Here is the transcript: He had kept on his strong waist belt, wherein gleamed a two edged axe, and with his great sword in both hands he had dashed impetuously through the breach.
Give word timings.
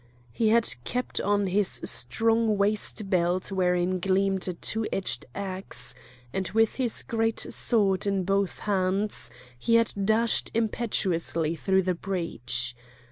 He 0.31 0.49
had 0.49 0.67
kept 0.83 1.21
on 1.21 1.45
his 1.45 1.69
strong 1.83 2.57
waist 2.57 3.07
belt, 3.07 3.51
wherein 3.51 3.99
gleamed 3.99 4.47
a 4.47 4.53
two 4.53 4.87
edged 4.91 5.27
axe, 5.35 5.93
and 6.33 6.47
with 6.55 6.73
his 6.77 7.03
great 7.03 7.41
sword 7.53 8.07
in 8.07 8.23
both 8.23 8.57
hands 8.65 9.29
he 9.59 9.75
had 9.75 9.93
dashed 10.03 10.49
impetuously 10.55 11.55
through 11.55 11.83
the 11.83 11.93
breach. 11.93 12.75